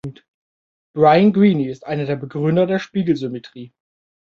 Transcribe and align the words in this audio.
Brian 0.95 1.31
Greene 1.31 1.69
ist 1.69 1.85
einer 1.85 2.05
der 2.07 2.15
Begründer 2.15 2.65
der 2.65 2.79
Spiegelsymmetrie. 2.79 3.71